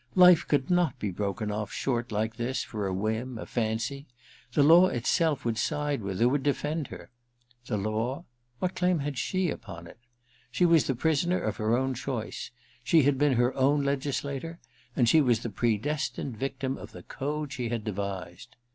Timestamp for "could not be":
0.47-1.11